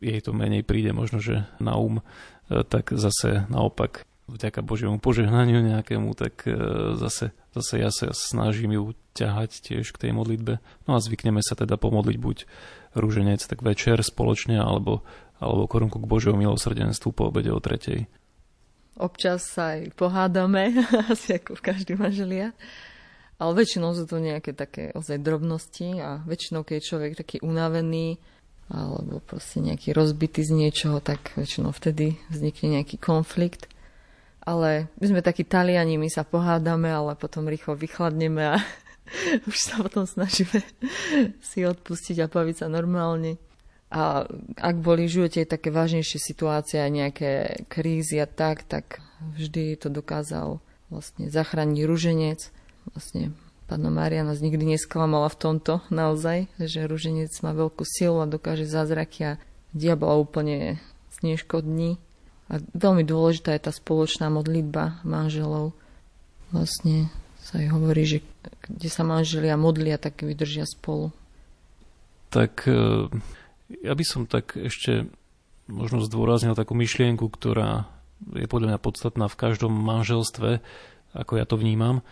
jej 0.01 0.21
to 0.25 0.33
menej 0.33 0.65
príde 0.65 0.97
možno, 0.97 1.21
že 1.21 1.45
na 1.61 1.77
um, 1.77 2.01
e, 2.49 2.65
tak 2.65 2.97
zase 2.97 3.45
naopak 3.53 4.09
vďaka 4.25 4.65
Božiemu 4.65 4.97
požehnaniu 4.97 5.61
nejakému, 5.61 6.17
tak 6.17 6.49
e, 6.49 6.57
zase, 6.97 7.37
zase 7.53 7.75
ja 7.77 7.93
sa 7.93 8.17
snažím 8.17 8.73
ju 8.73 8.97
ťahať 9.13 9.61
tiež 9.61 9.93
k 9.93 10.09
tej 10.09 10.17
modlitbe. 10.17 10.65
No 10.89 10.97
a 10.97 11.03
zvykneme 11.05 11.45
sa 11.45 11.53
teda 11.53 11.77
pomodliť 11.77 12.17
buď 12.17 12.37
rúženec 12.97 13.45
tak 13.45 13.61
večer 13.61 14.01
spoločne, 14.01 14.57
alebo, 14.57 15.05
alebo 15.37 15.69
korunku 15.69 16.01
k 16.01 16.09
Božiemu 16.09 16.41
milosrdenstvu 16.41 17.13
po 17.13 17.29
obede 17.29 17.53
o 17.53 17.61
tretej. 17.61 18.09
Občas 18.97 19.49
sa 19.49 19.79
aj 19.79 19.97
pohádame, 19.97 20.77
asi 21.13 21.41
ako 21.41 21.57
v 21.57 21.65
každý 21.65 21.93
manželia. 21.97 22.53
Ale 23.41 23.59
väčšinou 23.59 23.97
sú 23.97 24.07
to 24.07 24.23
nejaké 24.23 24.55
také 24.55 24.95
ozaj 24.95 25.19
drobnosti 25.19 25.99
a 25.99 26.23
väčšinou, 26.23 26.63
keď 26.63 26.75
je 26.79 26.89
človek 26.89 27.13
taký 27.19 27.43
unavený 27.43 28.21
alebo 28.73 29.21
proste 29.21 29.61
nejaký 29.61 29.93
rozbitý 29.93 30.47
z 30.47 30.53
niečoho, 30.55 31.03
tak 31.03 31.35
väčšinou 31.37 31.75
vtedy 31.75 32.17
vznikne 32.33 32.81
nejaký 32.81 32.97
konflikt. 32.97 33.69
Ale 34.43 34.91
my 34.99 35.07
sme 35.07 35.21
takí 35.23 35.47
taliani, 35.47 36.01
my 36.01 36.09
sa 36.11 36.27
pohádame, 36.27 36.91
ale 36.91 37.15
potom 37.15 37.47
rýchlo 37.47 37.79
vychladneme 37.79 38.57
a 38.57 38.59
už 39.51 39.57
sa 39.59 39.83
potom 39.83 40.09
snažíme 40.09 40.63
si 41.53 41.67
odpustiť 41.67 42.23
a 42.25 42.31
baviť 42.31 42.65
sa 42.65 42.67
normálne. 42.73 43.39
A 43.93 44.25
ak 44.57 44.77
boli 44.81 45.05
v 45.05 45.21
živote 45.21 45.45
také 45.45 45.69
vážnejšie 45.69 46.17
situácie 46.17 46.81
a 46.81 46.89
nejaké 46.89 47.61
krízy 47.69 48.17
a 48.17 48.25
tak, 48.25 48.65
tak 48.65 49.05
vždy 49.37 49.77
to 49.77 49.93
dokázal 49.93 50.65
vlastne 50.89 51.29
zachrániť 51.29 51.85
ruženec. 51.85 52.41
Vlastne 52.97 53.37
Pána 53.73 53.89
Mária 53.89 54.21
nás 54.21 54.45
nikdy 54.45 54.77
nesklamala 54.77 55.33
v 55.33 55.41
tomto 55.41 55.81
naozaj, 55.89 56.45
že 56.61 56.85
ruženec 56.85 57.33
má 57.41 57.57
veľkú 57.57 57.89
silu 57.89 58.21
a 58.21 58.29
dokáže 58.29 58.69
zázraky 58.69 59.21
a 59.25 59.33
diabla 59.73 60.21
úplne 60.21 60.77
zneškodní. 61.21 61.97
A 62.53 62.61
veľmi 62.61 63.01
dôležitá 63.01 63.57
je 63.57 63.65
tá 63.65 63.73
spoločná 63.73 64.29
modlitba 64.29 65.01
manželov. 65.09 65.73
Vlastne 66.53 67.09
sa 67.41 67.65
aj 67.65 67.67
hovorí, 67.73 68.05
že 68.05 68.19
kde 68.69 68.89
sa 68.93 69.09
manželia 69.09 69.57
modlia, 69.57 69.97
tak 69.97 70.21
vydržia 70.21 70.69
spolu. 70.69 71.09
Tak 72.29 72.69
e, 72.69 73.09
ja 73.81 73.97
by 73.97 74.05
som 74.05 74.29
tak 74.29 74.59
ešte 74.59 75.09
možno 75.71 76.05
zdôraznil 76.05 76.53
takú 76.53 76.77
myšlienku, 76.77 77.25
ktorá 77.33 77.89
je 78.37 78.47
podľa 78.47 78.77
mňa 78.77 78.81
podstatná 78.85 79.27
v 79.27 79.39
každom 79.41 79.73
manželstve, 79.73 80.63
ako 81.17 81.33
ja 81.39 81.45
to 81.49 81.57
vnímam. 81.59 82.01
E, 82.01 82.03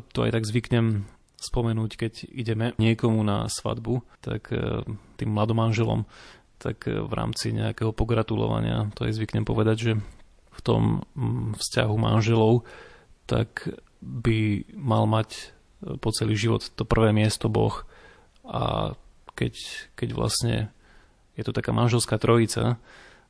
to 0.00 0.18
aj 0.20 0.34
tak 0.34 0.44
zvyknem 0.44 1.08
spomenúť, 1.38 1.90
keď 1.96 2.12
ideme 2.32 2.72
niekomu 2.76 3.20
na 3.24 3.48
svadbu, 3.48 4.04
tak 4.20 4.52
e, 4.52 4.84
tým 5.16 5.30
mladomanželom, 5.32 6.04
tak 6.60 6.88
v 6.88 7.12
rámci 7.12 7.52
nejakého 7.52 7.92
pogratulovania, 7.92 8.88
to 8.96 9.04
aj 9.04 9.16
zvyknem 9.16 9.44
povedať, 9.44 9.76
že 9.76 9.92
v 10.54 10.60
tom 10.64 11.04
vzťahu 11.58 11.94
manželov, 11.98 12.64
tak 13.28 13.68
by 14.00 14.64
mal 14.76 15.04
mať 15.04 15.52
po 16.00 16.08
celý 16.14 16.36
život 16.36 16.64
to 16.64 16.84
prvé 16.88 17.12
miesto 17.12 17.52
Boh 17.52 17.84
a 18.44 18.92
keď, 19.34 19.54
keď 19.98 20.08
vlastne 20.14 20.54
je 21.34 21.42
to 21.42 21.52
taká 21.52 21.74
manželská 21.74 22.18
trojica, 22.18 22.78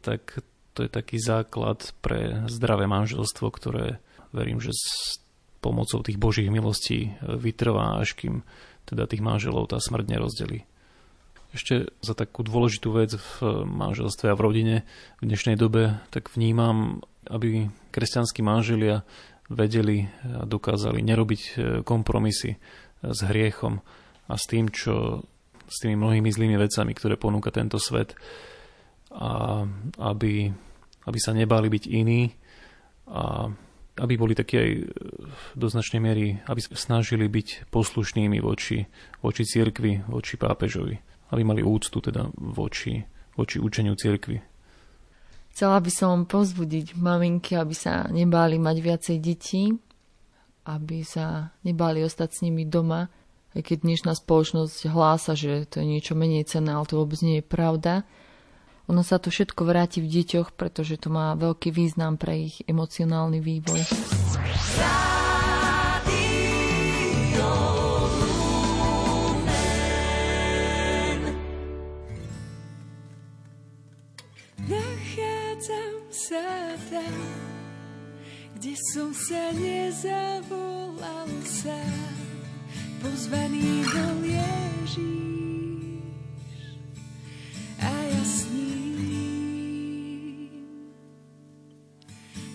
tak 0.04 0.44
to 0.76 0.84
je 0.84 0.90
taký 0.92 1.16
základ 1.22 1.94
pre 2.04 2.44
zdravé 2.50 2.84
manželstvo, 2.84 3.46
ktoré 3.48 4.02
verím, 4.34 4.60
že 4.60 4.74
s 4.74 5.16
pomocou 5.64 6.04
tých 6.04 6.20
božích 6.20 6.52
milostí 6.52 7.16
vytrvá, 7.24 8.02
až 8.02 8.12
kým 8.18 8.44
teda 8.84 9.08
tých 9.08 9.24
manželov 9.24 9.72
tá 9.72 9.80
smrť 9.80 10.04
nerozdelí. 10.12 10.68
Ešte 11.54 11.88
za 12.02 12.12
takú 12.18 12.42
dôležitú 12.42 12.90
vec 12.92 13.14
v 13.14 13.64
manželstve 13.64 14.28
a 14.28 14.36
v 14.36 14.44
rodine 14.44 14.76
v 15.22 15.30
dnešnej 15.30 15.56
dobe 15.56 16.02
tak 16.10 16.28
vnímam, 16.34 17.00
aby 17.30 17.70
kresťanskí 17.94 18.42
manželia 18.42 19.06
vedeli 19.46 20.10
a 20.26 20.44
dokázali 20.44 21.00
nerobiť 21.00 21.42
kompromisy 21.86 22.58
s 23.00 23.18
hriechom 23.22 23.80
a 24.26 24.34
s 24.34 24.44
tým, 24.50 24.68
čo 24.68 25.24
s 25.74 25.82
tými 25.82 25.98
mnohými 25.98 26.30
zlými 26.30 26.54
vecami, 26.54 26.94
ktoré 26.94 27.18
ponúka 27.18 27.50
tento 27.50 27.82
svet. 27.82 28.14
A 29.10 29.66
aby, 29.98 30.54
aby 31.06 31.18
sa 31.18 31.34
nebali 31.34 31.66
byť 31.66 31.84
iní 31.90 32.30
a 33.10 33.50
aby 33.94 34.14
boli 34.18 34.34
také 34.34 34.56
aj 34.58 34.70
do 35.54 35.66
značnej 35.70 36.02
miery, 36.02 36.42
aby 36.50 36.58
snažili 36.62 37.30
byť 37.30 37.70
poslušnými 37.70 38.42
voči, 38.42 38.82
voči 39.22 39.42
cirkvi, 39.46 40.02
voči 40.10 40.34
pápežovi, 40.34 40.94
aby 41.30 41.42
mali 41.46 41.62
úctu 41.62 42.02
teda 42.02 42.26
voči, 42.34 42.98
voči 43.38 43.62
učeniu 43.62 43.94
cirkvi. 43.94 44.38
Chcela 45.54 45.78
by 45.78 45.90
som 45.94 46.26
pozbudiť 46.26 46.98
maminky, 46.98 47.54
aby 47.54 47.70
sa 47.70 48.10
nebáli 48.10 48.58
mať 48.58 48.76
viacej 48.82 49.16
detí, 49.22 49.70
aby 50.66 51.06
sa 51.06 51.54
nebáli 51.62 52.02
ostať 52.02 52.28
s 52.34 52.42
nimi 52.42 52.66
doma, 52.66 53.06
aj 53.54 53.62
keď 53.62 53.86
dnešná 53.86 54.12
spoločnosť 54.18 54.90
hlása, 54.90 55.38
že 55.38 55.62
to 55.70 55.78
je 55.78 55.86
niečo 55.86 56.18
menej 56.18 56.42
cenné, 56.50 56.74
ale 56.74 56.90
to 56.90 56.98
vôbec 56.98 57.22
nie 57.22 57.38
je 57.38 57.46
pravda. 57.46 58.02
Ono 58.90 59.00
sa 59.00 59.16
to 59.16 59.32
všetko 59.32 59.64
vráti 59.64 60.02
v 60.02 60.10
deťoch, 60.10 60.52
pretože 60.58 61.00
to 61.00 61.08
má 61.08 61.32
veľký 61.38 61.72
význam 61.72 62.18
pre 62.20 62.50
ich 62.50 62.60
emocionálny 62.66 63.40
vývoj. 63.40 63.80
Nachádzam 74.68 75.94
sa 76.12 76.74
tam, 76.90 77.16
kde 78.58 78.74
som 78.92 79.08
sa 79.16 79.48
nezavolal 79.56 81.30
sám 81.48 82.03
pozvaný 83.04 83.84
bol 83.92 84.24
Ježíš 84.24 86.00
a 87.76 87.92
ja 87.92 88.24
s 88.24 88.48
ním. 88.48 90.48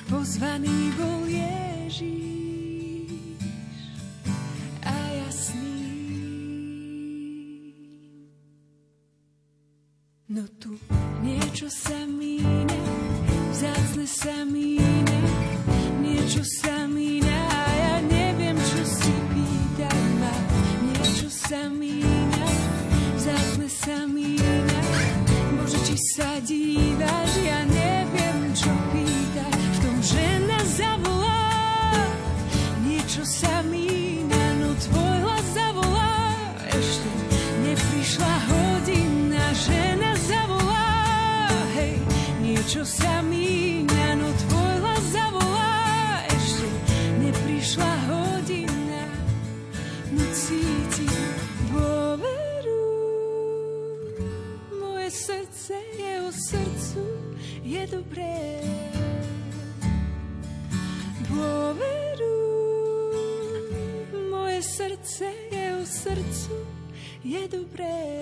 Pozvaný 0.09 0.89
bol 0.97 1.29
Ježíš 1.29 3.13
a 4.81 4.97
ja 5.13 5.29
s 5.29 5.53
ním. 5.53 5.85
No 10.33 10.49
tu 10.57 10.73
niečo 11.21 11.69
sa 11.69 12.09
míňa, 12.09 12.81
vzácne 13.53 14.05
sa 14.09 14.33
míňa, 14.49 15.19
niečo 16.01 16.41
sa 16.41 16.68
je 67.23 67.47
dobré. 67.47 68.18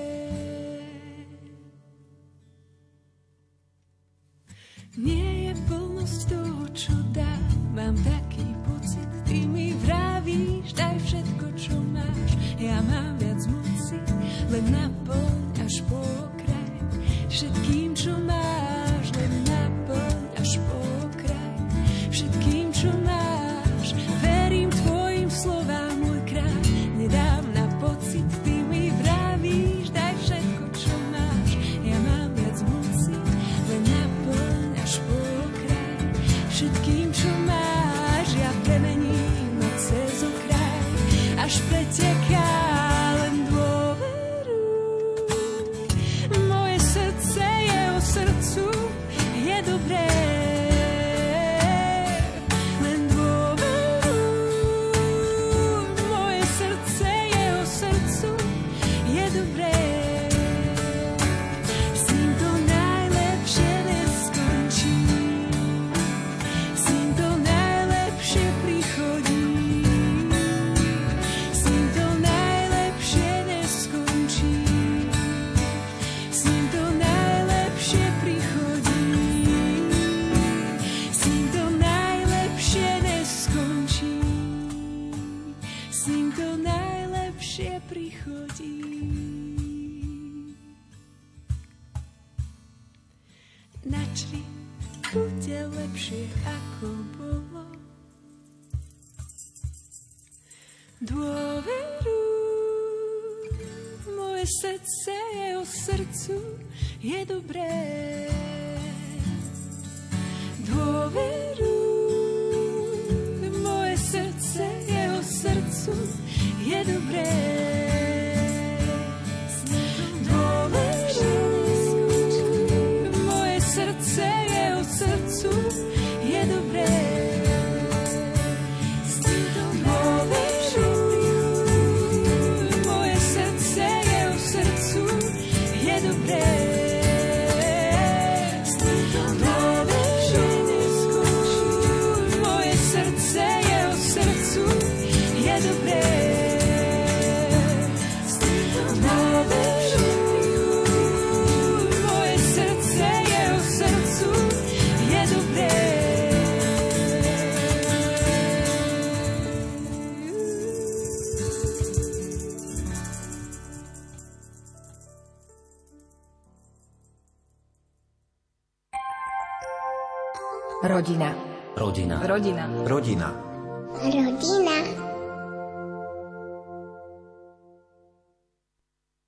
Rodina. 172.37 172.69
Rodina. 172.85 173.46